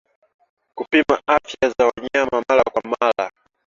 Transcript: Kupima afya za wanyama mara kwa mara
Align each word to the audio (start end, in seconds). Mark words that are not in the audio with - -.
Kupima 0.75 1.15
afya 1.27 1.69
za 1.77 1.85
wanyama 1.87 2.43
mara 2.47 2.63
kwa 2.71 2.81
mara 2.91 3.31